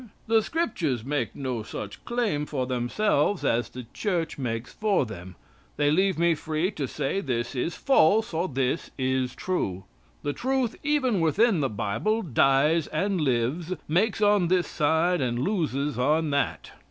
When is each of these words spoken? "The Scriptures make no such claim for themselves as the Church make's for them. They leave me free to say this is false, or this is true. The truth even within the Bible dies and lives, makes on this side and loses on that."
"The 0.25 0.41
Scriptures 0.41 1.05
make 1.05 1.35
no 1.35 1.61
such 1.61 2.03
claim 2.05 2.47
for 2.47 2.65
themselves 2.65 3.45
as 3.45 3.69
the 3.69 3.85
Church 3.93 4.35
make's 4.35 4.73
for 4.73 5.05
them. 5.05 5.35
They 5.77 5.91
leave 5.91 6.17
me 6.17 6.33
free 6.33 6.71
to 6.71 6.87
say 6.87 7.21
this 7.21 7.53
is 7.53 7.75
false, 7.75 8.33
or 8.33 8.47
this 8.47 8.89
is 8.97 9.35
true. 9.35 9.83
The 10.23 10.33
truth 10.33 10.75
even 10.81 11.19
within 11.21 11.59
the 11.59 11.69
Bible 11.69 12.23
dies 12.23 12.87
and 12.87 13.21
lives, 13.21 13.73
makes 13.87 14.23
on 14.23 14.47
this 14.47 14.65
side 14.65 15.21
and 15.21 15.37
loses 15.37 15.99
on 15.99 16.31
that." 16.31 16.71